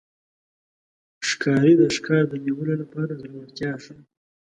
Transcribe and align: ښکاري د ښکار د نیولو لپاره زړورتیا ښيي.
ښکاري 1.29 1.73
د 1.77 1.83
ښکار 1.95 2.23
د 2.29 2.33
نیولو 2.45 2.73
لپاره 2.81 3.19
زړورتیا 3.21 3.71
ښيي. 3.83 4.01